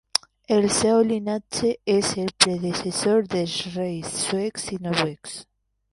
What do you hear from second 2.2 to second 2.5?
el